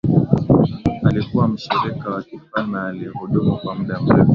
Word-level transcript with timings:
alikuwa 1.03 1.47
mshirika 1.47 2.09
wa 2.09 2.23
kifalme 2.23 2.79
aliyehudumu 2.79 3.57
kwa 3.57 3.75
muda 3.75 3.99
mrefu 4.01 4.27